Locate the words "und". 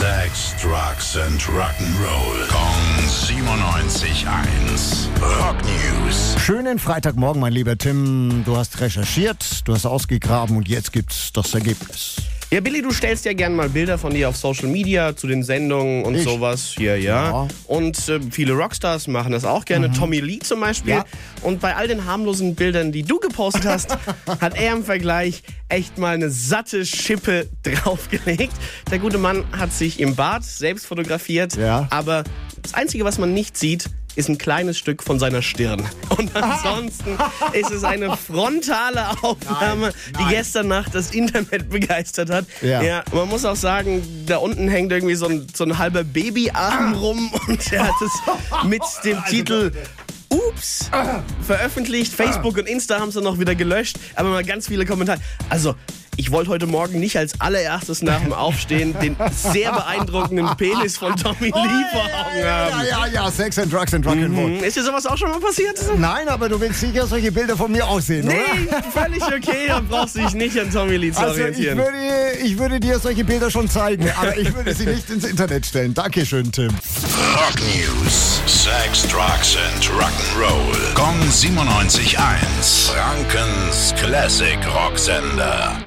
10.56-10.68, 16.04-16.16, 17.68-18.08, 21.42-21.60, 36.16-36.34, 47.48-47.72, 52.58-52.68